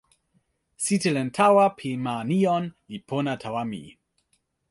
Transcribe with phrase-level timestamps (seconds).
[0.83, 3.81] sitelen tawa pi ma Nijon li pona tawa mi.